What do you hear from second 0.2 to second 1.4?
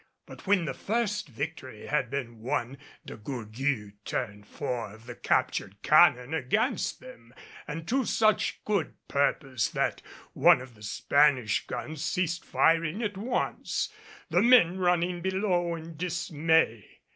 But when the first